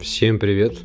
Всем 0.00 0.38
привет! 0.38 0.78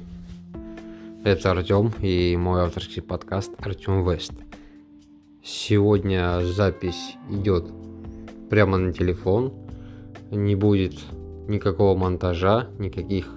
Это 1.23 1.51
Артем 1.51 1.93
и 2.01 2.35
мой 2.35 2.63
авторский 2.63 3.01
подкаст 3.01 3.53
Артем 3.59 4.05
Вест. 4.05 4.33
Сегодня 5.41 6.41
запись 6.43 7.15
идет 7.31 7.63
прямо 8.49 8.77
на 8.77 8.91
телефон. 8.91 9.53
Не 10.31 10.55
будет 10.55 10.95
никакого 11.47 11.97
монтажа, 11.97 12.67
никаких 12.77 13.29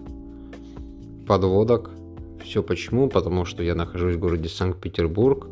подводок. 1.28 1.92
Все 2.42 2.64
почему? 2.64 3.08
Потому 3.08 3.44
что 3.44 3.62
я 3.62 3.76
нахожусь 3.76 4.16
в 4.16 4.18
городе 4.18 4.48
Санкт-Петербург 4.48 5.46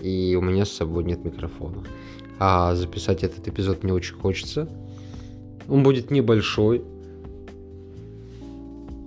и 0.00 0.36
у 0.36 0.40
меня 0.40 0.64
с 0.64 0.72
собой 0.72 1.04
нет 1.04 1.22
микрофона. 1.22 1.84
А 2.38 2.74
записать 2.74 3.24
этот 3.24 3.46
эпизод 3.46 3.82
мне 3.82 3.92
очень 3.92 4.14
хочется. 4.14 4.70
Он 5.68 5.82
будет 5.82 6.10
небольшой, 6.10 6.82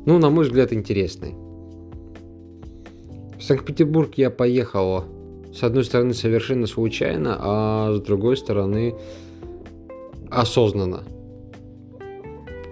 ну, 0.05 0.19
на 0.19 0.29
мой 0.29 0.45
взгляд, 0.45 0.73
интересный. 0.73 1.35
В 3.37 3.41
Санкт-Петербург 3.41 4.13
я 4.15 4.29
поехал, 4.29 5.05
с 5.53 5.63
одной 5.63 5.83
стороны, 5.83 6.13
совершенно 6.13 6.67
случайно, 6.67 7.37
а 7.39 7.93
с 7.93 8.01
другой 8.01 8.37
стороны, 8.37 8.95
осознанно. 10.29 11.03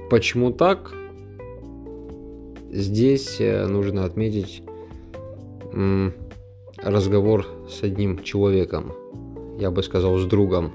Почему 0.10 0.52
так? 0.52 0.94
Здесь 2.70 3.38
э, 3.40 3.66
нужно 3.68 4.06
отметить 4.06 4.64
разговор 6.78 7.46
с 7.70 7.84
одним 7.84 8.24
человеком, 8.24 8.94
я 9.58 9.72
бы 9.72 9.84
сказал, 9.84 10.18
с 10.18 10.26
другом, 10.26 10.74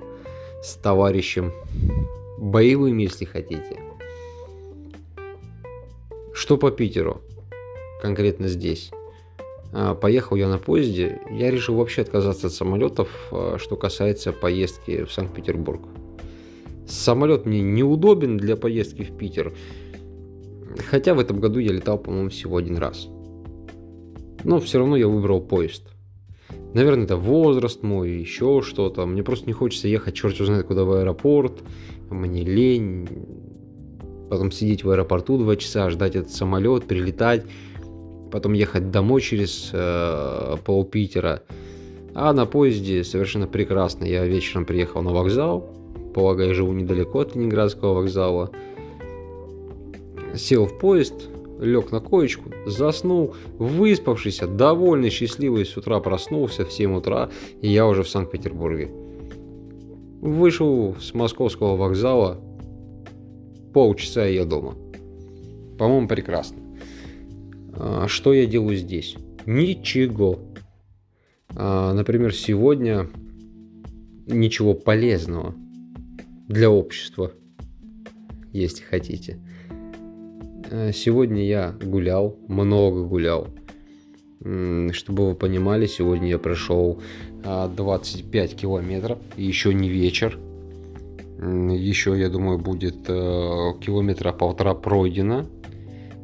с 0.62 0.74
товарищем, 0.74 1.52
боевым, 2.38 2.98
если 2.98 3.24
хотите. 3.24 3.85
Что 6.46 6.56
по 6.56 6.70
Питеру? 6.70 7.22
Конкретно 8.00 8.46
здесь. 8.46 8.92
А, 9.72 9.96
поехал 9.96 10.36
я 10.36 10.46
на 10.48 10.58
поезде. 10.58 11.20
Я 11.28 11.50
решил 11.50 11.74
вообще 11.74 12.02
отказаться 12.02 12.46
от 12.46 12.52
самолетов, 12.52 13.08
а, 13.32 13.56
что 13.58 13.74
касается 13.74 14.32
поездки 14.32 15.02
в 15.02 15.12
Санкт-Петербург. 15.12 15.80
Самолет 16.86 17.46
мне 17.46 17.62
неудобен 17.62 18.36
для 18.36 18.54
поездки 18.54 19.02
в 19.02 19.16
Питер. 19.16 19.54
Хотя 20.88 21.14
в 21.14 21.18
этом 21.18 21.40
году 21.40 21.58
я 21.58 21.72
летал, 21.72 21.98
по-моему, 21.98 22.28
всего 22.28 22.58
один 22.58 22.76
раз. 22.76 23.08
Но 24.44 24.60
все 24.60 24.78
равно 24.78 24.96
я 24.96 25.08
выбрал 25.08 25.40
поезд. 25.40 25.82
Наверное, 26.74 27.06
это 27.06 27.16
возраст 27.16 27.82
мой, 27.82 28.12
еще 28.12 28.62
что-то. 28.62 29.04
Мне 29.04 29.24
просто 29.24 29.46
не 29.46 29.52
хочется 29.52 29.88
ехать 29.88 30.14
черт 30.14 30.36
знает 30.36 30.68
куда 30.68 30.84
в 30.84 30.92
аэропорт. 30.92 31.64
Мне 32.08 32.44
лень 32.44 33.08
потом 34.30 34.50
сидеть 34.50 34.84
в 34.84 34.90
аэропорту 34.90 35.38
два 35.38 35.56
часа, 35.56 35.90
ждать 35.90 36.16
этот 36.16 36.30
самолет, 36.30 36.84
прилетать, 36.84 37.44
потом 38.30 38.52
ехать 38.52 38.90
домой 38.90 39.20
через 39.20 39.70
э, 39.72 40.56
пол 40.64 40.84
Питера. 40.84 41.42
А 42.14 42.32
на 42.32 42.46
поезде 42.46 43.04
совершенно 43.04 43.46
прекрасно. 43.46 44.04
Я 44.04 44.24
вечером 44.24 44.64
приехал 44.64 45.02
на 45.02 45.12
вокзал, 45.12 45.70
полагаю, 46.14 46.54
живу 46.54 46.72
недалеко 46.72 47.20
от 47.20 47.34
Ленинградского 47.36 47.94
вокзала. 47.94 48.50
Сел 50.34 50.66
в 50.66 50.78
поезд, 50.78 51.28
лег 51.60 51.92
на 51.92 52.00
коечку, 52.00 52.50
заснул, 52.66 53.34
выспавшийся, 53.58 54.46
довольный, 54.46 55.10
счастливый, 55.10 55.64
с 55.64 55.76
утра 55.76 56.00
проснулся 56.00 56.64
в 56.64 56.72
7 56.72 56.96
утра, 56.96 57.30
и 57.60 57.68
я 57.68 57.86
уже 57.86 58.02
в 58.02 58.08
Санкт-Петербурге. 58.08 58.90
Вышел 60.20 60.96
с 61.00 61.14
московского 61.14 61.76
вокзала, 61.76 62.40
полчаса 63.76 64.24
я 64.24 64.46
дома. 64.46 64.74
По-моему, 65.78 66.08
прекрасно. 66.08 66.56
А, 67.74 68.08
что 68.08 68.32
я 68.32 68.46
делаю 68.46 68.74
здесь? 68.74 69.16
Ничего. 69.44 70.38
А, 71.50 71.92
например, 71.92 72.34
сегодня 72.34 73.06
ничего 74.26 74.72
полезного 74.72 75.54
для 76.48 76.70
общества, 76.70 77.32
если 78.50 78.82
хотите. 78.82 79.40
А, 80.70 80.90
сегодня 80.94 81.44
я 81.44 81.72
гулял, 81.72 82.38
много 82.48 83.04
гулял. 83.04 83.48
Чтобы 84.40 85.28
вы 85.28 85.34
понимали, 85.34 85.84
сегодня 85.84 86.30
я 86.30 86.38
прошел 86.38 87.02
25 87.44 88.56
километров, 88.56 89.18
еще 89.36 89.74
не 89.74 89.90
вечер. 89.90 90.38
Еще, 91.38 92.18
я 92.18 92.30
думаю, 92.30 92.58
будет 92.58 93.08
э, 93.08 93.72
километра 93.80 94.32
полтора 94.32 94.74
пройдено. 94.74 95.44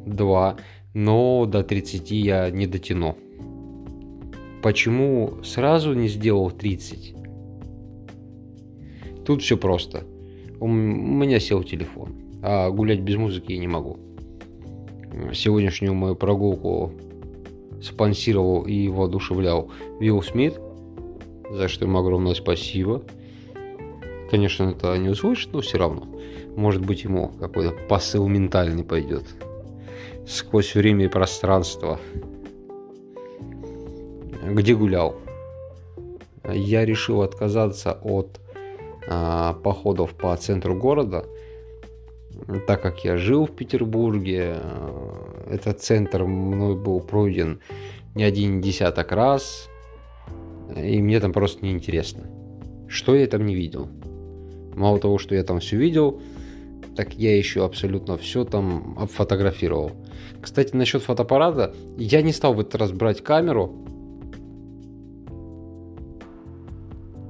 Два. 0.05 0.57
Но 0.93 1.45
до 1.45 1.63
30 1.63 2.11
я 2.11 2.49
не 2.49 2.65
дотяну. 2.67 3.15
Почему 4.63 5.35
сразу 5.43 5.93
не 5.93 6.07
сделал 6.07 6.49
30? 6.49 7.15
Тут 9.25 9.41
все 9.41 9.57
просто. 9.57 10.03
У 10.59 10.67
меня 10.67 11.39
сел 11.39 11.63
телефон. 11.63 12.15
А 12.41 12.69
гулять 12.71 13.01
без 13.01 13.15
музыки 13.15 13.51
я 13.51 13.59
не 13.59 13.67
могу. 13.67 13.97
Сегодняшнюю 15.33 15.93
мою 15.93 16.15
прогулку 16.15 16.91
спонсировал 17.81 18.63
и 18.63 18.87
воодушевлял 18.87 19.69
Вилл 19.99 20.23
Смит, 20.23 20.59
за 21.51 21.67
что 21.67 21.85
ему 21.85 21.99
огромное 21.99 22.33
спасибо. 22.33 23.03
Конечно, 24.33 24.71
это 24.71 24.97
не 24.97 25.09
услышит, 25.09 25.53
но 25.53 25.61
все 25.61 25.77
равно. 25.77 26.07
Может 26.55 26.83
быть, 26.83 27.03
ему 27.03 27.29
какой-то 27.39 27.71
посыл 27.87 28.27
ментальный 28.27 28.83
пойдет. 28.83 29.25
Сквозь 30.25 30.73
время 30.73 31.05
и 31.05 31.07
пространство. 31.07 31.99
Где 34.43 34.73
гулял? 34.73 35.17
Я 36.51 36.83
решил 36.83 37.21
отказаться 37.21 37.99
от 38.01 38.41
а, 39.07 39.53
походов 39.53 40.15
по 40.15 40.35
центру 40.35 40.73
города, 40.73 41.27
так 42.65 42.81
как 42.81 43.05
я 43.05 43.17
жил 43.17 43.45
в 43.45 43.51
Петербурге, 43.51 44.55
а, 44.55 45.47
этот 45.51 45.81
центр 45.81 46.23
мной 46.23 46.75
был 46.75 47.01
пройден 47.01 47.59
не 48.15 48.23
один 48.23 48.61
десяток 48.61 49.11
раз, 49.11 49.69
и 50.75 50.99
мне 51.03 51.19
там 51.19 51.33
просто 51.33 51.63
неинтересно. 51.63 52.23
Что 52.87 53.13
я 53.13 53.27
там 53.27 53.45
не 53.45 53.53
видел? 53.53 53.89
Мало 54.75 54.99
того, 54.99 55.17
что 55.17 55.35
я 55.35 55.43
там 55.43 55.59
все 55.59 55.77
видел, 55.77 56.21
так 56.95 57.13
я 57.13 57.35
еще 57.35 57.65
абсолютно 57.65 58.17
все 58.17 58.43
там 58.43 58.95
обфотографировал. 58.99 59.91
Кстати, 60.41 60.75
насчет 60.75 61.01
фотоаппарата, 61.01 61.73
я 61.97 62.21
не 62.21 62.33
стал 62.33 62.53
в 62.53 62.59
этот 62.59 62.75
раз 62.75 62.91
брать 62.91 63.21
камеру. 63.21 63.73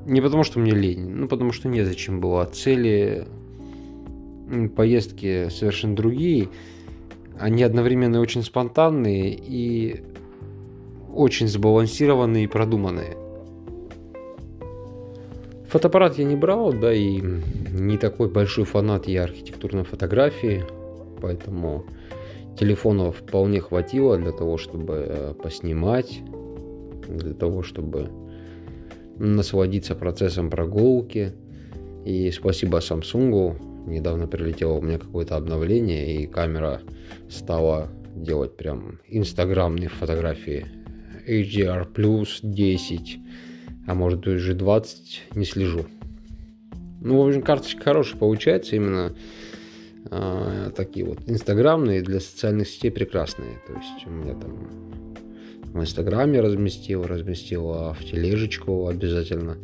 Не 0.05 0.19
потому, 0.19 0.43
что 0.43 0.59
мне 0.59 0.71
лень, 0.71 1.07
ну 1.07 1.27
потому 1.27 1.53
что 1.53 1.69
незачем 1.69 2.19
было. 2.19 2.45
Цели 2.45 3.25
поездки 4.75 5.49
совершенно 5.49 5.95
другие. 5.95 6.49
Они 7.39 7.63
одновременно 7.63 8.19
очень 8.19 8.43
спонтанные 8.43 9.33
и 9.33 10.03
очень 11.13 11.47
сбалансированные 11.47 12.45
и 12.45 12.47
продуманные. 12.47 13.15
Фотоаппарат 15.73 16.19
я 16.19 16.25
не 16.25 16.35
брал, 16.35 16.71
да 16.71 16.93
и 16.93 17.19
не 17.19 17.97
такой 17.97 18.29
большой 18.29 18.63
фанат 18.63 19.07
я 19.07 19.23
архитектурной 19.23 19.83
фотографии, 19.83 20.63
поэтому 21.19 21.87
телефона 22.59 23.11
вполне 23.11 23.59
хватило 23.59 24.15
для 24.19 24.31
того, 24.31 24.59
чтобы 24.59 24.93
э, 25.07 25.33
поснимать, 25.33 26.21
для 27.09 27.33
того, 27.33 27.63
чтобы 27.63 28.07
насладиться 29.17 29.95
процессом 29.95 30.51
прогулки. 30.51 31.33
И 32.05 32.29
спасибо 32.29 32.77
Samsung, 32.77 33.87
недавно 33.87 34.27
прилетело 34.27 34.73
у 34.73 34.81
меня 34.81 34.99
какое-то 34.99 35.37
обновление, 35.37 36.17
и 36.17 36.27
камера 36.27 36.81
стала 37.31 37.89
делать 38.15 38.55
прям 38.57 38.99
инстаграмные 39.07 39.89
фотографии. 39.89 40.67
HDR 41.27 41.91
плюс 41.91 42.41
10 42.43 43.17
а 43.85 43.93
может 43.93 44.27
уже 44.27 44.53
20, 44.53 45.23
не 45.35 45.45
слежу. 45.45 45.85
Ну, 47.01 47.21
в 47.21 47.27
общем, 47.27 47.41
карточка 47.41 47.83
хорошая 47.83 48.17
получается, 48.17 48.75
именно 48.75 49.13
э, 50.09 50.71
такие 50.75 51.05
вот 51.05 51.19
инстаграмные, 51.27 52.01
для 52.01 52.19
социальных 52.19 52.67
сетей 52.67 52.91
прекрасные. 52.91 53.59
То 53.67 53.73
есть 53.73 54.07
у 54.07 54.09
меня 54.09 54.33
там 54.35 54.69
в 55.73 55.81
инстаграме 55.81 56.39
разместил, 56.39 57.03
разместил 57.03 57.71
а 57.71 57.93
в 57.93 58.03
тележечку 58.05 58.87
обязательно. 58.87 59.57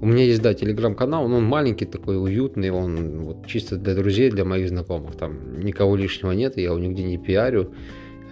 У 0.00 0.06
меня 0.06 0.24
есть, 0.24 0.42
да, 0.42 0.54
телеграм-канал, 0.54 1.28
но 1.28 1.36
он 1.36 1.44
маленький 1.44 1.86
такой, 1.86 2.22
уютный, 2.22 2.70
он 2.70 3.20
вот 3.20 3.46
чисто 3.46 3.76
для 3.76 3.94
друзей, 3.94 4.30
для 4.30 4.44
моих 4.44 4.68
знакомых. 4.68 5.16
Там 5.16 5.60
никого 5.60 5.96
лишнего 5.96 6.32
нет, 6.32 6.56
я 6.56 6.64
его 6.64 6.78
нигде 6.78 7.04
не 7.04 7.16
пиарю, 7.16 7.72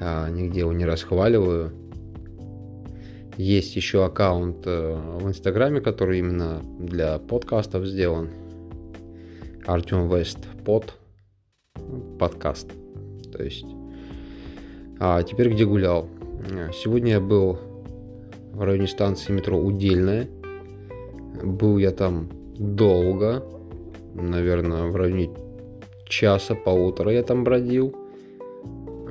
а, 0.00 0.28
нигде 0.30 0.60
его 0.60 0.72
не 0.72 0.84
расхваливаю. 0.84 1.72
Есть 3.36 3.76
еще 3.76 4.04
аккаунт 4.04 4.66
э, 4.66 4.94
в 5.20 5.26
Инстаграме, 5.26 5.80
который 5.80 6.18
именно 6.18 6.62
для 6.78 7.18
подкастов 7.18 7.86
сделан. 7.86 8.28
Артем 9.64 10.08
Вест 10.08 10.38
под 10.64 10.94
подкаст. 12.18 12.70
То 13.32 13.42
есть 13.42 13.64
А 14.98 15.22
теперь 15.22 15.50
где 15.50 15.64
гулял? 15.64 16.08
Сегодня 16.74 17.12
я 17.12 17.20
был 17.20 17.58
в 18.52 18.62
районе 18.62 18.86
станции 18.86 19.32
метро 19.32 19.58
Удельная. 19.58 20.28
Был 21.42 21.78
я 21.78 21.90
там 21.92 22.28
долго, 22.58 23.42
наверное, 24.14 24.84
в 24.84 24.96
районе 24.96 25.30
часа, 26.06 26.54
полутора 26.54 27.12
я 27.12 27.22
там 27.22 27.44
бродил. 27.44 27.96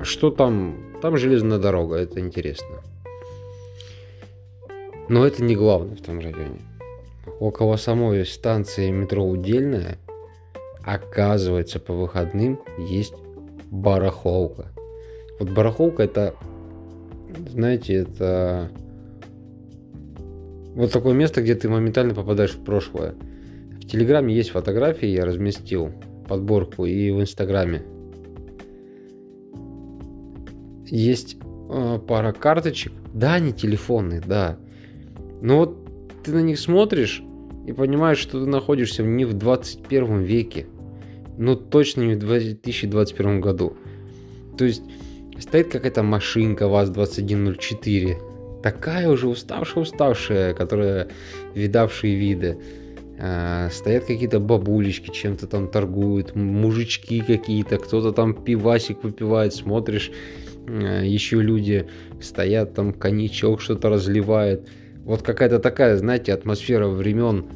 Что 0.02 0.30
там? 0.30 0.76
Там 1.02 1.16
железная 1.16 1.58
дорога, 1.58 1.96
это 1.96 2.20
интересно. 2.20 2.82
Но 5.08 5.26
это 5.26 5.42
не 5.42 5.56
главное 5.56 5.96
в 5.96 6.00
том 6.00 6.18
районе. 6.18 6.60
Около 7.40 7.76
самой 7.76 8.24
станции 8.24 8.90
метро 8.90 9.26
Удельная, 9.26 9.98
оказывается, 10.84 11.78
по 11.80 11.92
выходным 11.92 12.60
есть 12.78 13.14
барахолка. 13.70 14.66
Вот 15.38 15.50
барахолка 15.50 16.02
это, 16.02 16.34
знаете, 17.48 17.94
это 17.94 18.70
вот 20.74 20.90
такое 20.92 21.14
место, 21.14 21.42
где 21.42 21.54
ты 21.54 21.68
моментально 21.68 22.14
попадаешь 22.14 22.54
в 22.54 22.64
прошлое. 22.64 23.14
В 23.80 23.86
Телеграме 23.86 24.34
есть 24.34 24.50
фотографии, 24.50 25.08
я 25.08 25.24
разместил 25.24 25.90
подборку 26.28 26.86
и 26.86 27.10
в 27.10 27.20
Инстаграме. 27.20 27.82
Есть 30.86 31.36
э, 31.70 31.98
пара 32.06 32.32
карточек, 32.32 32.92
да, 33.12 33.34
они 33.34 33.52
телефонные, 33.52 34.20
да. 34.20 34.58
Но 35.42 35.58
вот 35.58 35.76
ты 36.22 36.32
на 36.32 36.40
них 36.40 36.58
смотришь 36.58 37.22
и 37.66 37.72
понимаешь, 37.72 38.18
что 38.18 38.42
ты 38.42 38.46
находишься 38.48 39.02
не 39.02 39.24
в 39.24 39.34
21 39.34 40.22
веке. 40.22 40.66
Ну, 41.36 41.56
точно 41.56 42.02
не 42.02 42.14
в 42.14 42.20
2021 42.20 43.40
году. 43.40 43.76
То 44.56 44.64
есть, 44.64 44.82
стоит 45.40 45.68
какая-то 45.68 46.04
машинка 46.04 46.68
ВАЗ-2104. 46.68 48.62
Такая 48.62 49.08
уже 49.08 49.26
уставшая-уставшая, 49.28 50.54
которая 50.54 51.08
видавшие 51.54 52.14
виды. 52.14 52.58
А, 53.18 53.68
стоят 53.70 54.04
какие-то 54.04 54.38
бабулечки, 54.38 55.10
чем-то 55.10 55.48
там 55.48 55.68
торгуют, 55.68 56.36
мужички 56.36 57.20
какие-то, 57.20 57.78
кто-то 57.78 58.12
там 58.12 58.34
пивасик 58.34 59.02
выпивает, 59.02 59.54
смотришь, 59.54 60.12
а, 60.68 61.02
еще 61.02 61.42
люди 61.42 61.88
стоят, 62.20 62.74
там 62.74 62.92
коньячок 62.92 63.60
что-то 63.60 63.88
разливает. 63.88 64.68
Вот 65.04 65.22
какая-то 65.22 65.58
такая, 65.58 65.96
знаете, 65.96 66.32
атмосфера 66.32 66.88
времен, 66.88 67.46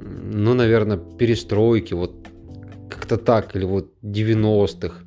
ну, 0.00 0.54
наверное, 0.54 0.96
перестройки, 0.96 1.94
вот 1.94 2.14
как-то 2.88 3.18
так, 3.18 3.54
или 3.56 3.64
вот 3.64 3.92
90-х. 4.02 5.02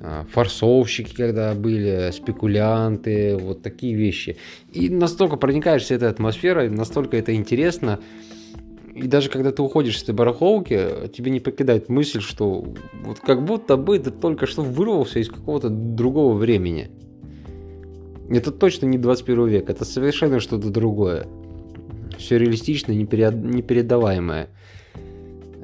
А, 0.00 0.24
форсовщики 0.30 1.14
когда 1.14 1.54
были, 1.54 2.10
спекулянты, 2.12 3.36
вот 3.36 3.62
такие 3.62 3.94
вещи. 3.94 4.36
И 4.72 4.88
настолько 4.88 5.36
проникаешься 5.36 5.94
этой 5.94 6.08
атмосферой, 6.08 6.68
настолько 6.68 7.16
это 7.16 7.34
интересно. 7.34 8.00
И 8.94 9.06
даже 9.08 9.28
когда 9.28 9.52
ты 9.52 9.62
уходишь 9.62 9.98
с 9.98 10.02
этой 10.04 10.14
барахолки, 10.14 11.08
тебе 11.14 11.30
не 11.30 11.40
покидает 11.40 11.88
мысль, 11.88 12.20
что 12.20 12.74
вот 13.04 13.20
как 13.20 13.44
будто 13.44 13.76
бы 13.76 13.98
ты 13.98 14.10
только 14.10 14.46
что 14.46 14.62
вырвался 14.62 15.18
из 15.18 15.28
какого-то 15.28 15.68
другого 15.68 16.34
времени. 16.34 16.90
Это 18.28 18.50
точно 18.50 18.86
не 18.86 18.98
21 18.98 19.46
век, 19.46 19.70
это 19.70 19.84
совершенно 19.84 20.40
что-то 20.40 20.70
другое. 20.70 21.26
Все 22.18 22.38
реалистично, 22.38 22.92
непередаваемое. 22.92 24.48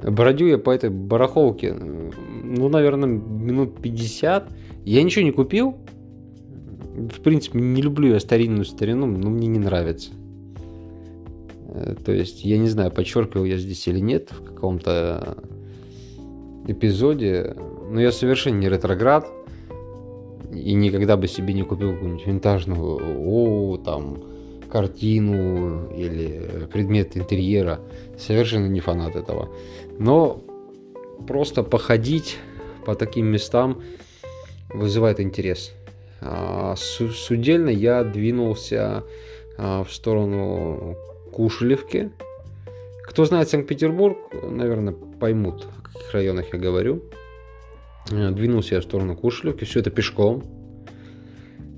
Бродю 0.02 0.46
я 0.46 0.58
по 0.58 0.70
этой 0.70 0.90
барахолке, 0.90 1.72
ну, 1.72 2.68
наверное, 2.68 3.08
минут 3.08 3.80
50. 3.80 4.52
Я 4.84 5.02
ничего 5.02 5.24
не 5.24 5.32
купил. 5.32 5.76
В 6.94 7.20
принципе, 7.22 7.60
не 7.60 7.80
люблю 7.80 8.12
я 8.12 8.20
старинную 8.20 8.64
старину, 8.64 9.06
но 9.06 9.30
мне 9.30 9.46
не 9.46 9.58
нравится. 9.58 10.10
Э, 11.68 11.94
то 12.04 12.12
есть, 12.12 12.44
я 12.44 12.58
не 12.58 12.68
знаю, 12.68 12.90
подчеркивал 12.90 13.44
я 13.44 13.56
здесь 13.56 13.86
или 13.88 14.00
нет 14.00 14.30
в 14.30 14.44
каком-то 14.44 15.38
эпизоде, 16.66 17.56
но 17.90 18.00
я 18.00 18.12
совершенно 18.12 18.56
не 18.58 18.68
ретроград 18.68 19.26
и 20.52 20.74
никогда 20.74 21.16
бы 21.16 21.28
себе 21.28 21.54
не 21.54 21.62
купил 21.62 21.92
какую-нибудь 21.92 22.26
винтажную, 22.26 23.00
о, 23.26 23.78
там, 23.78 24.22
картину 24.70 25.90
или 25.94 26.66
предмет 26.72 27.16
интерьера. 27.16 27.80
Совершенно 28.18 28.66
не 28.66 28.80
фанат 28.80 29.16
этого. 29.16 29.50
Но 29.98 30.42
просто 31.26 31.62
походить 31.62 32.38
по 32.84 32.94
таким 32.94 33.26
местам 33.26 33.82
вызывает 34.72 35.20
интерес. 35.20 35.72
А, 36.20 36.74
с 36.76 37.30
удельно 37.30 37.68
я 37.68 38.04
двинулся 38.04 39.04
а, 39.58 39.84
в 39.84 39.92
сторону 39.92 40.96
Кушелевки. 41.32 42.10
Кто 43.06 43.24
знает 43.24 43.48
Санкт-Петербург, 43.48 44.16
наверное, 44.42 44.94
поймут, 45.20 45.66
о 45.78 45.82
каких 45.82 46.12
районах 46.12 46.52
я 46.52 46.58
говорю. 46.58 47.02
Двинулся 48.10 48.76
я 48.76 48.80
в 48.80 48.84
сторону 48.84 49.16
Кушелевки, 49.16 49.64
все 49.64 49.80
это 49.80 49.90
пешком. 49.90 50.44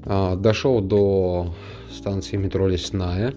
А, 0.04 0.36
дошел 0.36 0.80
до 0.80 1.54
станции 1.92 2.36
метро 2.36 2.66
Лесная. 2.68 3.34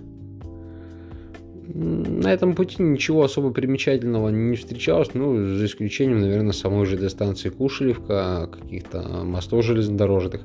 На 1.74 2.32
этом 2.34 2.56
пути 2.56 2.82
ничего 2.82 3.24
особо 3.24 3.52
примечательного 3.52 4.30
не 4.30 4.56
встречалось, 4.56 5.14
ну, 5.14 5.58
за 5.58 5.66
исключением, 5.66 6.22
наверное, 6.22 6.54
самой 6.54 6.86
ЖД 6.86 7.10
станции 7.12 7.50
Кушелевка, 7.50 8.50
каких-то 8.52 9.02
мостов 9.24 9.66
железнодорожных. 9.66 10.42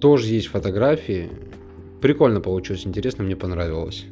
Тоже 0.00 0.26
есть 0.26 0.48
фотографии. 0.48 1.30
Прикольно 2.02 2.40
получилось, 2.40 2.86
интересно, 2.86 3.24
мне 3.24 3.36
понравилось. 3.36 4.06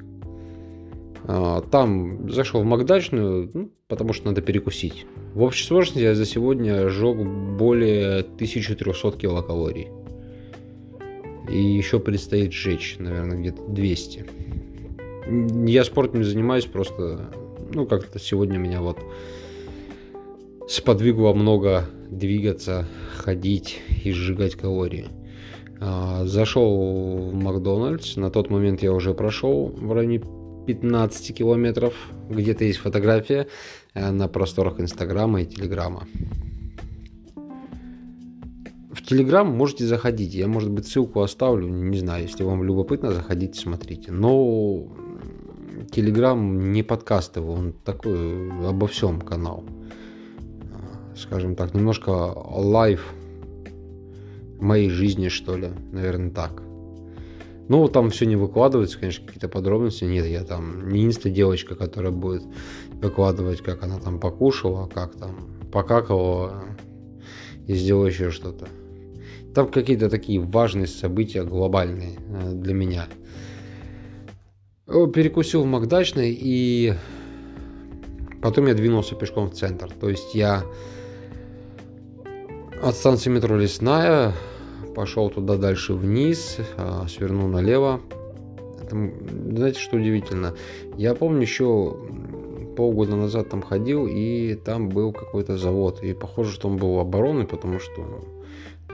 А, 1.24 1.60
там 1.62 2.30
зашел 2.30 2.62
в 2.62 2.64
Макдачную, 2.64 3.50
ну, 3.52 3.70
потому 3.88 4.12
что 4.12 4.26
надо 4.26 4.40
перекусить. 4.40 5.06
В 5.34 5.42
общей 5.42 5.64
сложности 5.64 6.00
я 6.00 6.14
за 6.14 6.24
сегодня 6.24 6.88
сжег 6.88 7.16
более 7.16 8.20
1300 8.20 9.12
килокалорий. 9.12 9.88
И 11.50 11.60
еще 11.60 11.98
предстоит 11.98 12.52
сжечь, 12.52 12.96
наверное, 12.98 13.38
где-то 13.38 13.62
200. 13.68 14.26
Я 15.66 15.84
спортом 15.84 16.20
не 16.20 16.26
занимаюсь, 16.26 16.64
просто, 16.64 17.30
ну, 17.72 17.86
как-то 17.86 18.18
сегодня 18.18 18.58
меня 18.58 18.80
вот 18.80 18.98
сподвигло 20.68 21.32
много 21.32 21.86
двигаться, 22.10 22.86
ходить 23.16 23.80
и 24.04 24.12
сжигать 24.12 24.54
калории. 24.54 25.06
А, 25.80 26.24
зашел 26.24 27.30
в 27.30 27.34
Макдональдс, 27.34 28.16
на 28.16 28.30
тот 28.30 28.50
момент 28.50 28.82
я 28.82 28.92
уже 28.92 29.14
прошел 29.14 29.66
в 29.68 29.92
районе 29.92 30.20
15 30.68 31.34
километров. 31.34 31.94
Где-то 32.28 32.64
есть 32.64 32.78
фотография 32.78 33.48
э, 33.94 34.10
на 34.10 34.28
просторах 34.28 34.78
Инстаграма 34.80 35.40
и 35.40 35.46
Телеграма. 35.46 36.06
В 38.92 39.02
Телеграм 39.02 39.48
можете 39.48 39.86
заходить. 39.86 40.34
Я, 40.34 40.46
может 40.46 40.70
быть, 40.70 40.86
ссылку 40.86 41.22
оставлю. 41.22 41.66
Не 41.68 41.96
знаю, 41.96 42.24
если 42.24 42.42
вам 42.44 42.62
любопытно, 42.62 43.12
заходите, 43.12 43.58
смотрите. 43.58 44.12
Но 44.12 44.86
Телеграм 45.90 46.70
не 46.70 46.82
подкастовый, 46.82 47.56
он 47.56 47.72
такой 47.72 48.68
обо 48.68 48.86
всем 48.88 49.22
канал. 49.22 49.64
Скажем 51.16 51.56
так, 51.56 51.72
немножко 51.72 52.10
live 52.10 53.14
моей 54.60 54.90
жизни, 54.90 55.28
что 55.28 55.56
ли. 55.56 55.70
Наверное, 55.92 56.30
так. 56.30 56.67
Ну, 57.68 57.86
там 57.88 58.10
все 58.10 58.24
не 58.24 58.36
выкладывается, 58.36 58.98
конечно, 58.98 59.26
какие-то 59.26 59.48
подробности. 59.48 60.04
Нет, 60.04 60.26
я 60.26 60.42
там 60.42 60.88
не 60.88 61.04
инста 61.04 61.28
девочка, 61.28 61.74
которая 61.74 62.12
будет 62.12 62.42
выкладывать, 62.92 63.60
как 63.60 63.82
она 63.82 63.98
там 63.98 64.18
покушала, 64.18 64.88
как 64.88 65.14
там 65.16 65.58
покакала 65.70 66.64
и 67.66 67.74
сделала 67.74 68.06
еще 68.06 68.30
что-то. 68.30 68.68
Там 69.54 69.68
какие-то 69.68 70.08
такие 70.08 70.40
важные 70.40 70.86
события 70.86 71.44
глобальные 71.44 72.18
э, 72.18 72.52
для 72.52 72.74
меня. 72.74 73.06
Перекусил 74.86 75.64
в 75.64 75.66
Макдачной 75.66 76.34
и 76.38 76.94
потом 78.40 78.66
я 78.66 78.74
двинулся 78.74 79.14
пешком 79.14 79.50
в 79.50 79.54
центр. 79.54 79.90
То 80.00 80.08
есть 80.08 80.34
я 80.34 80.64
от 82.82 82.94
станции 82.94 83.28
метро 83.28 83.56
Лесная 83.56 84.32
пошел 84.98 85.30
туда 85.30 85.56
дальше 85.56 85.94
вниз, 85.94 86.56
а, 86.76 87.06
свернул 87.06 87.46
налево. 87.46 88.00
Там, 88.90 89.12
знаете, 89.54 89.78
что 89.78 89.96
удивительно? 89.96 90.56
Я 90.96 91.14
помню 91.14 91.42
еще 91.42 91.96
полгода 92.76 93.14
назад 93.14 93.48
там 93.48 93.62
ходил, 93.62 94.08
и 94.08 94.56
там 94.56 94.88
был 94.88 95.12
какой-то 95.12 95.56
завод. 95.56 96.02
И 96.02 96.14
похоже, 96.14 96.50
что 96.50 96.66
он 96.66 96.78
был 96.78 96.98
оборонный, 96.98 97.46
потому 97.46 97.78
что 97.78 98.24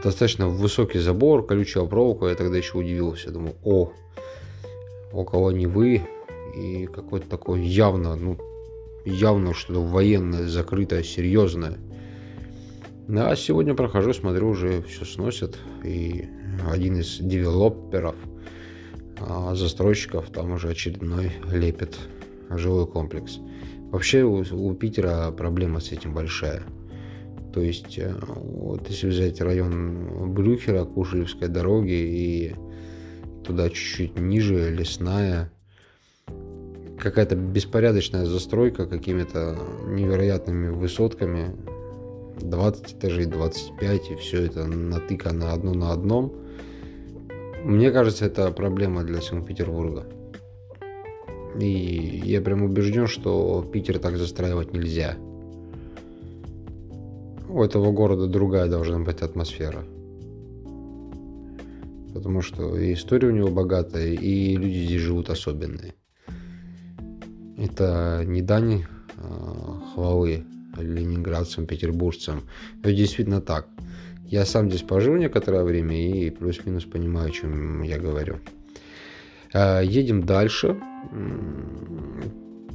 достаточно 0.02 0.46
высокий 0.46 0.98
забор, 0.98 1.46
колючая 1.46 1.86
проволока. 1.86 2.26
Я 2.26 2.34
тогда 2.34 2.58
еще 2.58 2.76
удивился. 2.76 3.30
Думаю, 3.30 3.54
о, 3.64 3.90
около 5.10 5.52
Невы 5.52 6.02
и 6.54 6.84
какое-то 6.84 7.30
такое 7.30 7.62
явно, 7.62 8.14
ну, 8.14 8.36
явно 9.06 9.54
что-то 9.54 9.80
военное, 9.80 10.48
закрытое, 10.48 11.02
серьезное. 11.02 11.78
А 13.08 13.36
сегодня 13.36 13.74
прохожу, 13.74 14.14
смотрю, 14.14 14.48
уже 14.48 14.82
все 14.82 15.04
сносят. 15.04 15.58
И 15.84 16.26
один 16.70 16.98
из 16.98 17.18
девелоперов, 17.18 18.16
а, 19.20 19.54
застройщиков, 19.54 20.30
там 20.30 20.52
уже 20.52 20.70
очередной 20.70 21.32
лепит 21.52 21.98
жилой 22.48 22.86
комплекс. 22.86 23.38
Вообще 23.90 24.22
у, 24.22 24.42
у 24.52 24.74
Питера 24.74 25.30
проблема 25.32 25.80
с 25.80 25.92
этим 25.92 26.14
большая. 26.14 26.62
То 27.52 27.60
есть, 27.60 27.98
э, 27.98 28.12
вот 28.26 28.88
если 28.88 29.08
взять 29.08 29.40
район 29.40 30.32
Брюхера, 30.34 30.84
Кушелевской 30.84 31.48
дороги 31.48 31.92
и 31.92 32.56
туда 33.44 33.68
чуть-чуть 33.68 34.18
ниже, 34.18 34.74
лесная, 34.74 35.52
какая-то 36.98 37.36
беспорядочная 37.36 38.24
застройка 38.24 38.86
какими-то 38.86 39.58
невероятными 39.86 40.70
высотками, 40.70 41.54
20 42.40 42.92
этажей, 42.94 43.26
25, 43.26 44.10
и 44.10 44.14
все 44.16 44.42
это 44.44 44.66
натыкано 44.66 45.52
одно 45.52 45.74
на 45.74 45.92
одном. 45.92 46.32
Мне 47.64 47.90
кажется, 47.90 48.26
это 48.26 48.50
проблема 48.50 49.04
для 49.04 49.20
Санкт-Петербурга. 49.20 50.04
И 51.58 52.20
я 52.24 52.40
прям 52.40 52.62
убежден, 52.62 53.06
что 53.06 53.62
Питер 53.72 53.98
так 53.98 54.16
застраивать 54.16 54.72
нельзя. 54.72 55.16
У 57.48 57.62
этого 57.62 57.92
города 57.92 58.26
другая 58.26 58.68
должна 58.68 58.98
быть 58.98 59.22
атмосфера. 59.22 59.84
Потому 62.12 62.42
что 62.42 62.76
и 62.76 62.94
история 62.94 63.28
у 63.28 63.32
него 63.32 63.48
богатая, 63.48 64.12
и 64.12 64.56
люди 64.56 64.86
здесь 64.86 65.00
живут 65.00 65.30
особенные. 65.30 65.94
Это 67.56 68.24
не 68.26 68.42
дань 68.42 68.84
а, 69.16 69.80
хвалы 69.94 70.44
ленинградцам, 70.78 71.66
петербуржцам. 71.66 72.42
Это 72.80 72.92
действительно 72.92 73.40
так. 73.40 73.68
Я 74.26 74.44
сам 74.46 74.68
здесь 74.68 74.82
пожил 74.82 75.16
некоторое 75.16 75.64
время 75.64 75.96
и 75.96 76.30
плюс-минус 76.30 76.84
понимаю, 76.84 77.28
о 77.28 77.32
чем 77.32 77.82
я 77.82 77.98
говорю. 77.98 78.38
А, 79.52 79.80
едем 79.80 80.24
дальше. 80.24 80.76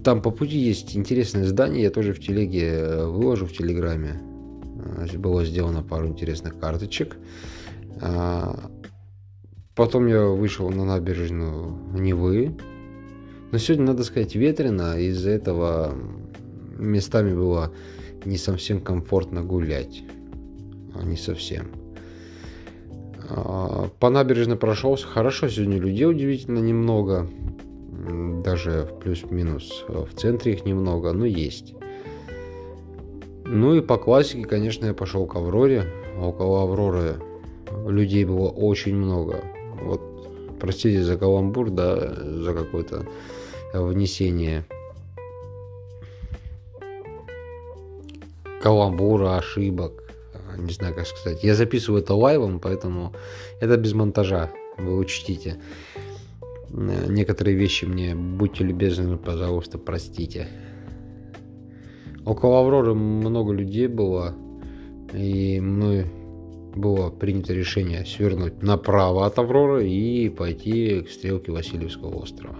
Там 0.03 0.21
по 0.21 0.31
пути 0.31 0.57
есть 0.57 0.95
интересное 0.95 1.45
здание, 1.45 1.83
я 1.83 1.89
тоже 1.89 2.13
в 2.13 2.19
телеге 2.19 2.67
э, 2.67 3.05
выложу 3.05 3.45
в 3.45 3.51
телеграме. 3.51 4.21
А, 4.95 5.17
было 5.17 5.43
сделано 5.43 5.83
пару 5.83 6.07
интересных 6.07 6.59
карточек. 6.59 7.17
Потом 9.75 10.07
я 10.07 10.25
вышел 10.25 10.69
на 10.69 10.85
набережную 10.85 11.77
Невы, 11.93 12.55
но 13.51 13.57
сегодня, 13.57 13.87
надо 13.87 14.03
сказать, 14.03 14.35
ветрено, 14.35 14.99
из-за 14.99 15.31
этого 15.31 15.95
местами 16.79 17.33
было 17.33 17.71
не 18.25 18.37
совсем 18.37 18.81
комфортно 18.81 19.43
гулять. 19.43 20.03
А 20.95 21.03
не 21.03 21.17
совсем. 21.17 21.67
А, 23.29 23.89
по 23.99 24.09
набережной 24.09 24.55
прошелся 24.55 25.05
хорошо, 25.05 25.49
сегодня 25.49 25.77
людей 25.77 26.05
удивительно 26.05 26.59
немного. 26.59 27.27
Даже 28.43 28.89
в 28.91 28.99
плюс-минус. 28.99 29.85
В 29.87 30.13
центре 30.15 30.53
их 30.53 30.65
немного, 30.65 31.11
но 31.13 31.25
есть. 31.25 31.75
Ну 33.45 33.75
и 33.75 33.81
по 33.81 33.97
классике, 33.97 34.45
конечно, 34.45 34.85
я 34.85 34.93
пошел 34.93 35.25
к 35.25 35.35
Авроре. 35.35 35.85
Около 36.19 36.63
Авроры 36.63 37.15
людей 37.87 38.25
было 38.25 38.47
очень 38.47 38.95
много. 38.95 39.43
Вот, 39.81 40.01
простите 40.59 41.03
за 41.03 41.17
каламбур, 41.17 41.69
да, 41.69 42.15
за 42.23 42.53
какой-то 42.53 43.05
внесение 43.73 44.65
каламбура, 48.61 49.37
ошибок, 49.37 50.03
не 50.57 50.73
знаю, 50.73 50.95
как 50.95 51.07
сказать. 51.07 51.43
Я 51.43 51.55
записываю 51.55 52.01
это 52.01 52.13
лайвом, 52.13 52.59
поэтому 52.59 53.13
это 53.61 53.77
без 53.77 53.93
монтажа, 53.93 54.51
вы 54.77 54.97
учтите. 54.97 55.57
Некоторые 56.71 57.55
вещи 57.55 57.85
мне, 57.85 58.15
будьте 58.15 58.63
любезны, 58.63 59.17
пожалуйста, 59.17 59.77
простите. 59.77 60.47
Около 62.25 62.61
Авроры 62.61 62.93
много 62.93 63.53
людей 63.53 63.87
было, 63.87 64.35
и 65.13 65.59
мной 65.59 66.05
было 66.75 67.09
принято 67.09 67.53
решение 67.53 68.05
свернуть 68.05 68.61
направо 68.61 69.25
от 69.25 69.39
Авроры 69.39 69.89
и 69.89 70.29
пойти 70.29 71.01
к 71.01 71.09
стрелке 71.09 71.51
Васильевского 71.51 72.15
острова. 72.17 72.55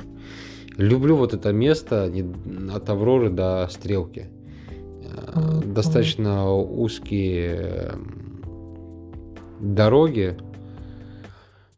Люблю 0.77 1.15
вот 1.17 1.33
это 1.33 1.51
место 1.51 2.11
от 2.73 2.89
Авроры 2.89 3.29
до 3.29 3.67
Стрелки. 3.69 4.27
Э, 5.27 5.61
достаточно 5.65 6.53
узкие 6.53 7.91
дороги, 9.59 10.37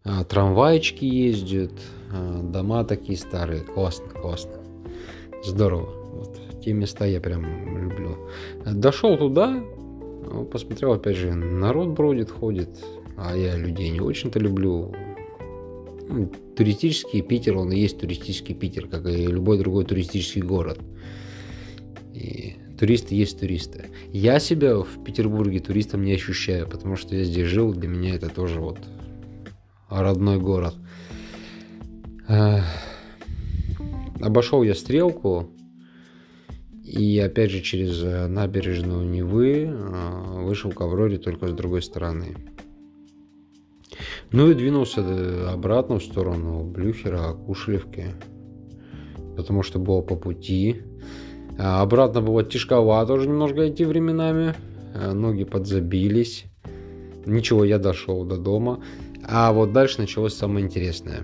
э, 0.03 0.09
трамвайчики 0.27 1.05
ездят, 1.05 1.73
э, 2.11 2.41
дома 2.43 2.83
такие 2.83 3.17
старые. 3.17 3.61
Классно, 3.61 4.07
классно. 4.09 4.53
Здорово. 5.43 5.89
Вот, 6.13 6.39
те 6.63 6.73
места 6.73 7.05
я 7.05 7.19
прям 7.19 7.89
люблю. 7.89 8.17
Дошел 8.65 9.17
туда, 9.17 9.63
посмотрел, 10.51 10.93
опять 10.93 11.17
же, 11.17 11.33
народ 11.33 11.89
бродит, 11.89 12.29
ходит, 12.29 12.69
а 13.17 13.35
я 13.35 13.55
людей 13.55 13.89
не 13.89 14.01
очень-то 14.01 14.39
люблю 14.39 14.93
туристический 16.55 17.21
Питер, 17.21 17.57
он 17.57 17.71
и 17.71 17.79
есть 17.79 17.99
туристический 17.99 18.53
Питер, 18.53 18.87
как 18.87 19.05
и 19.07 19.25
любой 19.25 19.57
другой 19.57 19.85
туристический 19.85 20.41
город. 20.41 20.79
И 22.13 22.57
туристы 22.81 23.13
есть 23.13 23.39
туристы. 23.39 23.91
Я 24.11 24.39
себя 24.39 24.75
в 24.79 25.03
Петербурге 25.03 25.59
туристом 25.59 26.03
не 26.03 26.13
ощущаю, 26.13 26.67
потому 26.67 26.95
что 26.95 27.15
я 27.15 27.23
здесь 27.23 27.45
жил, 27.45 27.73
для 27.73 27.87
меня 27.87 28.15
это 28.15 28.27
тоже 28.27 28.59
вот 28.59 28.79
родной 29.87 30.39
город. 30.39 30.73
Обошел 34.19 34.63
я 34.63 34.73
стрелку, 34.73 35.51
и 36.83 37.19
опять 37.19 37.51
же 37.51 37.61
через 37.61 38.01
набережную 38.01 39.07
Невы 39.07 39.69
а, 39.71 40.41
вышел 40.41 40.71
к 40.71 40.81
Авроре 40.81 41.19
только 41.19 41.49
с 41.49 41.53
другой 41.53 41.83
стороны. 41.83 42.35
Ну 44.31 44.49
и 44.49 44.55
двинулся 44.55 45.01
э, 45.01 45.49
обратно 45.53 45.99
в 45.99 46.03
сторону 46.03 46.63
Блюхера, 46.63 47.33
Кушелевки, 47.33 48.07
потому 49.37 49.61
что 49.61 49.77
было 49.77 50.01
по 50.01 50.15
пути. 50.15 50.81
А 51.57 51.81
обратно 51.81 52.21
было 52.21 52.43
тяжковато 52.43 53.13
уже 53.13 53.27
немножко 53.27 53.69
идти 53.69 53.85
временами, 53.85 54.55
э, 54.93 55.11
ноги 55.11 55.43
подзабились. 55.43 56.45
Ничего, 57.25 57.63
я 57.63 57.77
дошел 57.77 58.23
до 58.25 58.37
дома. 58.37 58.81
А 59.23 59.53
вот 59.53 59.71
дальше 59.71 60.01
началось 60.01 60.33
самое 60.33 60.65
интересное. 60.65 61.23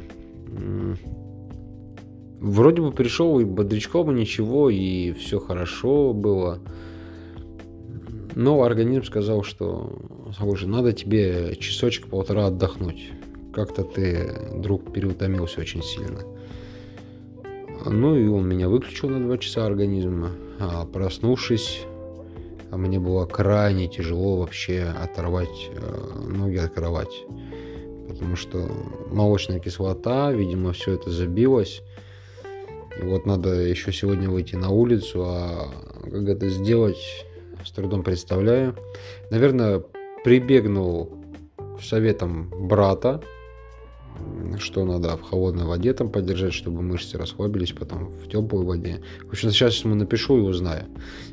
Вроде 2.40 2.82
бы 2.82 2.92
пришел 2.92 3.40
и 3.40 3.46
бодрячком, 3.46 4.12
и 4.12 4.20
ничего, 4.20 4.70
и 4.70 5.12
все 5.14 5.40
хорошо 5.40 6.14
было. 6.14 6.60
Но 8.36 8.62
организм 8.62 9.04
сказал, 9.04 9.44
что 9.44 9.98
слушай, 10.38 10.68
надо 10.68 10.94
тебе 10.94 11.56
часочек-полтора 11.56 12.48
отдохнуть. 12.48 13.12
Как-то 13.54 13.84
ты, 13.84 14.30
друг, 14.56 14.94
переутомился 14.94 15.62
очень 15.62 15.82
сильно. 15.82 16.20
Ну 17.90 18.16
и 18.16 18.28
он 18.28 18.48
меня 18.48 18.70
выключил 18.70 19.10
на 19.10 19.20
два 19.20 19.38
часа 19.38 19.66
организма. 19.66 20.32
А 20.60 20.86
проснувшись, 20.86 21.86
мне 22.72 23.00
было 23.00 23.26
крайне 23.26 23.88
тяжело 23.88 24.38
вообще 24.38 24.84
оторвать 24.84 25.70
э, 25.72 26.28
ноги 26.28 26.58
от 26.58 26.74
кровати. 26.74 27.18
Потому 28.08 28.36
что 28.36 28.70
молочная 29.12 29.60
кислота, 29.60 30.32
видимо, 30.32 30.74
все 30.74 30.94
это 30.94 31.10
забилось. 31.10 31.82
И 33.00 33.06
вот 33.06 33.26
надо 33.26 33.50
еще 33.50 33.92
сегодня 33.92 34.30
выйти 34.30 34.56
на 34.56 34.70
улицу, 34.70 35.24
а 35.26 35.70
как 36.04 36.28
это 36.28 36.50
сделать, 36.50 37.26
с 37.64 37.72
трудом 37.72 38.04
представляю. 38.04 38.76
Наверное, 39.30 39.84
прибегнул 40.24 41.14
к 41.78 41.84
советам 41.84 42.50
брата, 42.68 43.22
что 44.60 44.86
надо 44.86 45.18
в 45.18 45.22
холодной 45.22 45.66
воде 45.66 45.94
там 45.94 46.10
подержать, 46.10 46.54
чтобы 46.54 46.82
мышцы 46.82 47.18
расслабились, 47.18 47.72
потом 47.72 48.10
в 48.10 48.30
теплой 48.30 48.66
воде. 48.66 49.02
В 49.26 49.30
общем, 49.30 49.52
сейчас 49.52 49.84
ему 49.84 49.96
напишу 49.96 50.38
и 50.38 50.42
узнаю. 50.42 50.86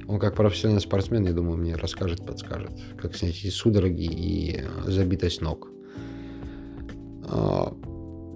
Он 0.06 0.18
как 0.18 0.34
профессиональный 0.34 0.80
спортсмен, 0.80 1.26
я 1.26 1.32
думаю, 1.32 1.56
мне 1.56 1.76
расскажет, 1.76 2.24
подскажет, 2.24 2.72
как 3.00 3.16
снять 3.16 3.44
и 3.44 3.50
судороги 3.50 4.04
и 4.04 4.62
забитость 4.86 5.40
ног. 5.40 5.68
А, 7.26 7.72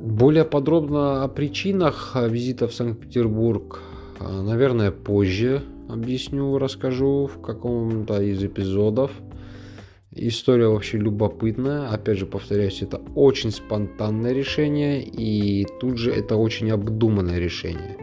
более 0.01 0.45
подробно 0.45 1.25
о 1.25 1.29
причинах 1.29 2.17
визита 2.29 2.69
в 2.69 2.75
Санкт-Петербург, 2.75 3.81
а, 4.21 4.43
наверное, 4.43 4.91
позже 4.91 5.63
объясню, 5.89 6.59
расскажу 6.59 7.27
в 7.27 7.41
каком-то 7.41 8.21
из 8.23 8.43
эпизодов. 8.43 9.11
История 10.21 10.67
вообще 10.67 10.99
любопытная. 10.99 11.91
Опять 11.91 12.19
же, 12.19 12.27
повторяюсь, 12.27 12.83
это 12.83 13.01
очень 13.15 13.53
спонтанное 13.53 14.33
решение, 14.33 15.01
и 15.01 15.65
тут 15.81 15.97
же 15.97 16.11
это 16.11 16.35
очень 16.35 16.71
обдуманное 16.73 17.39
решение. 17.39 17.97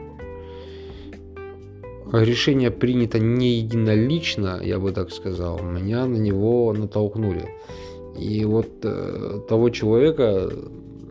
решение 2.14 2.72
принято 2.72 3.20
не 3.20 3.58
единолично, 3.58 4.62
я 4.64 4.80
бы 4.80 4.94
так 4.94 5.12
сказал, 5.12 5.60
меня 5.62 6.06
на 6.06 6.16
него 6.16 6.72
натолкнули. 6.72 7.50
И 8.18 8.46
вот 8.46 8.70
э, 8.84 9.42
того 9.50 9.70
человека, 9.70 10.50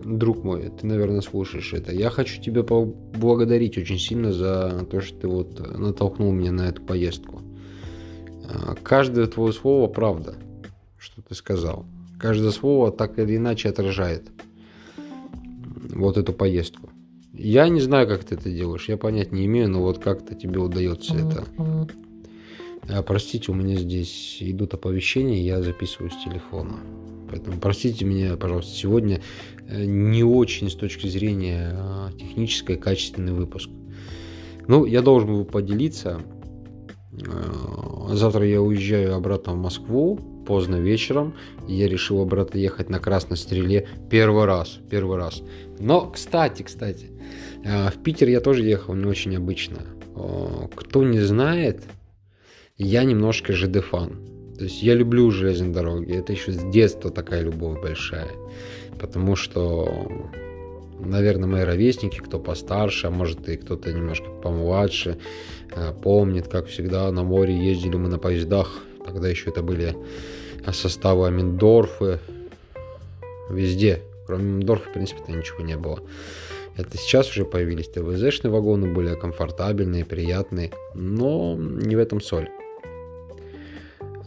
друг 0.05 0.43
мой, 0.43 0.71
ты, 0.71 0.87
наверное, 0.87 1.21
слушаешь 1.21 1.75
это, 1.75 1.93
я 1.93 2.09
хочу 2.09 2.41
тебя 2.41 2.63
поблагодарить 2.63 3.77
очень 3.77 3.99
сильно 3.99 4.33
за 4.33 4.87
то, 4.91 5.03
что 5.03 5.19
ты 5.19 5.29
вот 5.29 5.79
натолкнул 5.79 6.33
меня 6.33 6.53
на 6.53 6.63
эту 6.63 6.81
поездку. 6.81 7.43
Э, 8.49 8.75
каждое 8.83 9.27
твое 9.27 9.53
слово 9.53 9.87
правда, 9.89 10.37
что 11.05 11.21
ты 11.23 11.35
сказал. 11.35 11.85
Каждое 12.19 12.51
слово 12.51 12.91
так 12.91 13.19
или 13.19 13.37
иначе 13.37 13.69
отражает 13.69 14.31
вот 15.91 16.17
эту 16.17 16.33
поездку. 16.33 16.91
Я 17.33 17.69
не 17.69 17.81
знаю, 17.81 18.09
как 18.09 18.25
ты 18.25 18.37
это 18.37 18.51
делаешь, 18.51 18.89
я 18.89 18.97
понять 18.97 19.33
не 19.33 19.45
имею, 19.47 19.69
но 19.69 19.83
вот 19.83 19.99
как-то 19.99 20.35
тебе 20.35 20.61
удается 20.61 21.15
это. 21.15 21.45
А, 22.89 23.03
простите, 23.03 23.53
у 23.53 23.55
меня 23.55 23.77
здесь 23.77 24.39
идут 24.41 24.75
оповещения, 24.75 25.43
я 25.43 25.63
записываю 25.63 26.11
с 26.11 26.25
телефона. 26.25 26.79
Поэтому 27.31 27.59
простите 27.59 28.05
меня, 28.05 28.37
пожалуйста, 28.37 28.75
сегодня 28.75 29.21
э, 29.67 29.85
не 29.85 30.23
очень 30.23 30.71
с 30.71 30.75
точки 30.75 31.07
зрения 31.07 31.73
а, 31.75 32.13
технической 32.13 32.77
качественный 32.77 33.33
выпуск. 33.33 33.69
Ну, 34.69 34.85
я 34.85 35.03
должен 35.03 35.29
был 35.29 35.45
поделиться. 35.45 36.21
А, 37.27 38.15
завтра 38.15 38.47
я 38.47 38.63
уезжаю 38.63 39.15
обратно 39.17 39.55
в 39.55 39.57
Москву 39.57 40.34
поздно 40.45 40.77
вечером. 40.77 41.35
Я 41.67 41.89
решил 41.89 42.21
обратно 42.21 42.59
ехать 42.59 42.91
на 42.91 42.99
Красной 42.99 43.37
Стреле 43.37 43.89
первый 44.11 44.45
раз. 44.45 44.79
Первый 44.91 45.17
раз. 45.17 45.43
Но, 45.79 46.11
кстати, 46.11 46.63
кстати, 46.63 47.11
а, 47.65 47.91
в 47.91 48.03
Питер 48.03 48.29
я 48.29 48.41
тоже 48.41 48.63
ехал 48.63 48.95
не 48.95 49.07
очень 49.07 49.37
обычно. 49.37 49.79
Кто 50.77 51.03
не 51.03 51.21
знает, 51.21 51.83
я 52.77 53.05
немножко 53.05 53.53
ЖД-фан. 53.53 54.57
То 54.57 54.65
есть 54.65 54.83
я 54.83 54.95
люблю 54.95 55.31
железные 55.31 55.73
дороги. 55.73 56.13
Это 56.13 56.33
еще 56.33 56.53
с 56.53 56.63
детства 56.71 57.11
такая 57.11 57.43
любовь 57.43 57.81
большая. 57.81 58.31
Потому 59.01 59.35
что, 59.35 60.31
наверное, 61.01 61.49
мои 61.49 61.65
ровесники, 61.65 62.19
кто 62.19 62.39
постарше, 62.39 63.09
а 63.09 63.11
может 63.11 63.49
и 63.49 63.57
кто-то 63.57 63.93
немножко 63.93 64.31
помладше, 64.31 65.19
а, 65.73 65.93
помнит, 65.93 66.49
как 66.49 66.67
всегда 66.67 67.11
на 67.11 67.25
море 67.25 67.57
ездили 67.57 67.97
мы 67.97 68.09
на 68.09 68.19
поездах. 68.19 68.83
Тогда 69.15 69.29
еще 69.29 69.51
это 69.51 69.63
были 69.63 69.97
составы 70.73 71.29
Аминдорфы. 71.29 72.19
Везде. 73.49 74.03
Кроме 74.27 74.55
Аминдорфа, 74.55 74.91
в 74.91 74.93
принципе-то 74.93 75.31
ничего 75.31 75.63
не 75.63 75.77
было. 75.77 76.01
Это 76.77 76.99
сейчас 76.99 77.31
уже 77.31 77.45
появились 77.45 77.89
ТВЗшные 77.89 78.51
вагоны, 78.51 78.93
более 78.93 79.15
комфортабельные, 79.15 80.05
приятные, 80.05 80.73
но 80.95 81.55
не 81.57 81.95
в 81.95 82.01
этом 82.01 82.21
соль. 82.21 82.49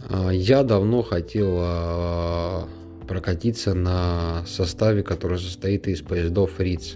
А, 0.09 0.29
я 0.29 0.63
давно 0.63 1.01
хотел 1.01 1.57
а, 1.59 2.69
прокатиться 3.09 3.73
на 3.73 4.45
составе, 4.47 5.03
который 5.03 5.37
состоит 5.37 5.89
из 5.89 6.01
поездов 6.01 6.61
РИЦ, 6.61 6.95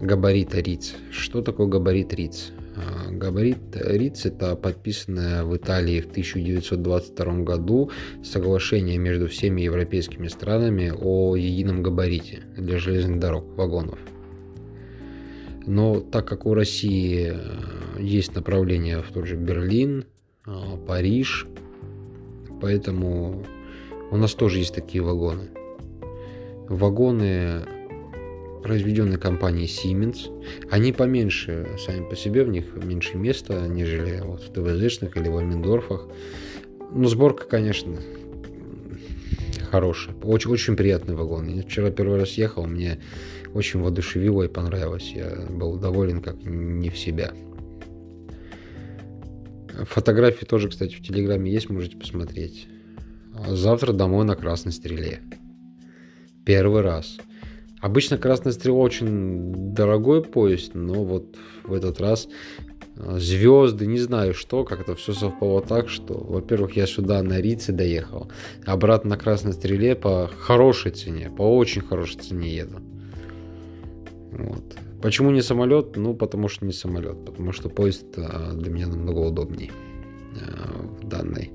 габарита 0.00 0.60
РИЦ. 0.60 0.94
Что 1.10 1.42
такое 1.42 1.66
габарит 1.66 2.14
РИЦ? 2.14 2.52
А, 2.76 3.10
габарит 3.10 3.58
РИЦ– 3.74 4.26
это 4.26 4.56
подписанное 4.56 5.44
в 5.44 5.56
Италии 5.56 6.00
в 6.00 6.06
1922 6.06 7.32
году 7.44 7.90
соглашение 8.22 8.98
между 8.98 9.28
всеми 9.28 9.62
европейскими 9.62 10.28
странами 10.28 10.92
о 10.94 11.36
едином 11.36 11.82
габарите 11.82 12.42
для 12.56 12.78
железных 12.78 13.18
дорог, 13.18 13.44
вагонов– 13.56 13.98
но 15.66 16.00
так 16.00 16.26
как 16.26 16.46
у 16.46 16.54
России 16.54 17.32
э, 17.34 18.00
есть 18.00 18.34
направление 18.34 19.02
в 19.02 19.10
тот 19.12 19.26
же 19.26 19.36
Берлин, 19.36 20.04
э, 20.46 20.52
Париж, 20.86 21.46
поэтому 22.60 23.44
у 24.10 24.16
нас 24.16 24.34
тоже 24.34 24.58
есть 24.58 24.74
такие 24.74 25.02
вагоны. 25.02 25.48
Вагоны, 26.68 27.62
произведенные 28.64 29.18
компанией 29.18 29.66
Siemens, 29.66 30.26
они 30.70 30.92
поменьше 30.92 31.76
сами 31.78 32.08
по 32.08 32.16
себе, 32.16 32.44
в 32.44 32.48
них 32.48 32.64
меньше 32.74 33.18
места, 33.18 33.68
нежели 33.68 34.22
вот 34.24 34.42
в 34.42 34.52
ТВЗшных 34.52 35.16
или 35.18 35.28
в 35.28 35.36
Альмендорфах. 35.36 36.08
Но 36.90 37.06
сборка, 37.06 37.44
конечно, 37.44 38.00
хорошая. 39.70 40.14
Очень, 40.22 40.50
очень 40.50 40.76
приятный 40.76 41.14
вагон. 41.14 41.46
Я 41.48 41.62
вчера 41.62 41.90
первый 41.90 42.18
раз 42.18 42.30
ехал, 42.30 42.64
мне 42.64 43.00
очень 43.52 43.80
воодушевило 43.80 44.44
и 44.44 44.48
понравилось. 44.48 45.12
Я 45.14 45.46
был 45.50 45.76
доволен 45.76 46.22
как 46.22 46.36
не 46.42 46.88
в 46.88 46.98
себя. 46.98 47.32
Фотографии 49.90 50.46
тоже, 50.46 50.70
кстати, 50.70 50.94
в 50.94 51.02
Телеграме 51.02 51.52
есть, 51.52 51.68
можете 51.68 51.98
посмотреть. 51.98 52.66
Завтра 53.46 53.92
домой 53.92 54.24
на 54.24 54.36
Красной 54.36 54.72
Стреле. 54.72 55.20
Первый 56.46 56.80
раз. 56.80 57.18
Обычно 57.84 58.16
Красная 58.16 58.54
Стрела 58.54 58.78
очень 58.78 59.74
дорогой 59.74 60.24
поезд, 60.24 60.70
но 60.72 61.04
вот 61.04 61.36
в 61.64 61.74
этот 61.74 62.00
раз 62.00 62.28
а, 62.96 63.18
звезды, 63.18 63.84
не 63.84 63.98
знаю 63.98 64.32
что, 64.32 64.64
как-то 64.64 64.94
все 64.94 65.12
совпало 65.12 65.60
так, 65.60 65.90
что, 65.90 66.14
во-первых, 66.14 66.78
я 66.78 66.86
сюда 66.86 67.22
на 67.22 67.42
Рице 67.42 67.72
доехал, 67.72 68.30
обратно 68.64 69.10
на 69.10 69.16
Красной 69.18 69.52
Стреле 69.52 69.94
по 69.96 70.30
хорошей 70.34 70.92
цене, 70.92 71.28
по 71.28 71.42
очень 71.42 71.82
хорошей 71.82 72.20
цене 72.20 72.56
еду. 72.56 72.80
Вот. 74.32 74.64
Почему 75.02 75.30
не 75.30 75.42
самолет? 75.42 75.94
Ну, 75.96 76.14
потому 76.14 76.48
что 76.48 76.64
не 76.64 76.72
самолет. 76.72 77.22
Потому 77.26 77.52
что 77.52 77.68
поезд 77.68 78.06
а, 78.16 78.54
для 78.54 78.70
меня 78.70 78.86
намного 78.86 79.18
удобней 79.18 79.70
а, 80.40 80.86
в 81.02 81.06
данной 81.06 81.50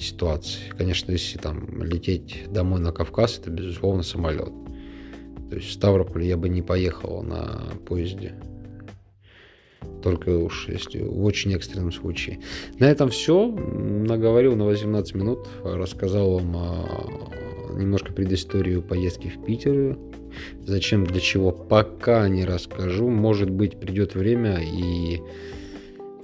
ситуации. 0.00 0.58
Конечно, 0.76 1.12
если 1.12 1.38
там 1.38 1.84
лететь 1.84 2.46
домой 2.50 2.80
на 2.80 2.90
Кавказ, 2.90 3.38
это, 3.38 3.50
безусловно, 3.50 4.02
самолет. 4.02 4.52
То 5.50 5.56
есть 5.56 5.68
в 5.68 5.72
Ставрополь 5.72 6.24
я 6.24 6.36
бы 6.36 6.48
не 6.48 6.62
поехал 6.62 7.22
на 7.22 7.62
поезде. 7.86 8.34
Только 10.02 10.30
уж 10.30 10.68
если 10.68 11.00
в 11.00 11.24
очень 11.24 11.54
экстренном 11.54 11.92
случае. 11.92 12.40
На 12.78 12.90
этом 12.90 13.08
все. 13.10 13.46
Наговорил 13.48 14.56
на 14.56 14.64
18 14.64 15.14
минут. 15.14 15.48
Рассказал 15.62 16.38
вам 16.38 16.56
немножко 17.78 18.12
предысторию 18.12 18.82
поездки 18.82 19.28
в 19.28 19.44
Питер 19.44 19.96
Зачем, 20.66 21.04
для 21.04 21.20
чего, 21.20 21.52
пока 21.52 22.28
не 22.28 22.44
расскажу. 22.44 23.08
Может 23.08 23.50
быть, 23.50 23.78
придет 23.78 24.14
время 24.14 24.60
и 24.60 25.20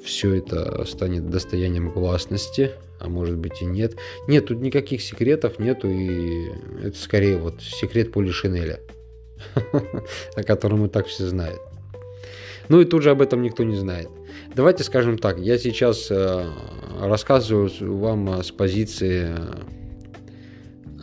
все 0.05 0.35
это 0.35 0.85
станет 0.85 1.31
достоянием 1.31 1.91
гласности, 1.91 2.73
а 3.01 3.09
может 3.09 3.39
быть 3.39 3.63
и 3.63 3.65
нет. 3.65 3.97
Нет, 4.29 4.47
тут 4.47 4.61
никаких 4.61 5.01
секретов 5.01 5.59
нету, 5.59 5.89
и 5.89 6.51
это 6.83 6.97
скорее 6.97 7.39
вот 7.39 7.63
секрет 7.63 8.13
Поли 8.13 8.31
Шинеля, 8.31 8.81
о 10.37 10.43
котором 10.43 10.85
и 10.87 10.89
так 10.89 11.07
все 11.07 11.27
знают. 11.27 11.61
Ну 12.69 12.81
и 12.81 12.85
тут 12.85 13.03
же 13.03 13.11
об 13.11 13.21
этом 13.21 13.43
никто 13.43 13.63
не 13.63 13.77
знает. 13.77 14.09
Давайте 14.55 14.85
скажем 14.85 15.19
так, 15.19 15.39
я 15.39 15.59
сейчас 15.59 16.11
э, 16.11 16.47
рассказываю 17.01 17.71
вам 17.99 18.43
с 18.43 18.51
позиции 18.51 19.35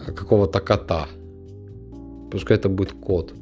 э, 0.08 0.12
какого-то 0.12 0.60
кота– 0.60 1.08
Пускай 2.32 2.58
это 2.58 2.70
будет 2.70 2.94
кот. 2.94 3.34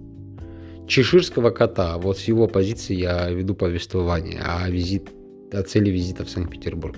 Чеширского 0.88 1.52
кота. 1.52 1.98
Вот 1.98 2.18
с 2.18 2.24
его 2.24 2.48
позиции 2.48 2.96
я 2.96 3.30
веду 3.30 3.54
повествование 3.54 4.42
о, 4.42 4.68
визит, 4.70 5.10
о 5.52 5.62
цели 5.62 5.92
визита 5.92 6.26
в 6.26 6.30
Санкт-Петербург. 6.30 6.98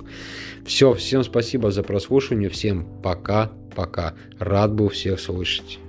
Все, 0.66 0.94
всем 0.94 1.24
спасибо 1.24 1.70
за 1.70 1.84
прослушивание. 1.84 2.50
Всем 2.50 2.88
пока-пока. 3.04 4.14
Рад 4.40 4.74
был 4.74 4.88
всех 4.88 5.20
слышать. 5.20 5.80